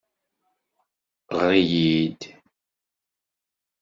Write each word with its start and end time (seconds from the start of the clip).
Ɣɣar-iyi-d! 1.37 2.21